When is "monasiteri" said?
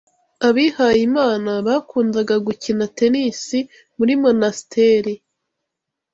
4.23-5.13